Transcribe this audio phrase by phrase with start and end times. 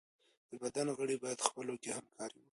[0.49, 2.47] د بدن غړي بايد خپلو کي همکاري وکړي.